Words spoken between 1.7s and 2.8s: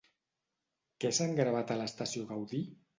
a l'estació Gaudí?